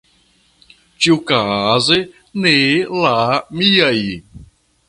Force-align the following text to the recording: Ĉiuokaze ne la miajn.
Ĉiuokaze 1.05 1.99
ne 2.47 2.57
la 3.05 3.15
miajn. 3.61 4.45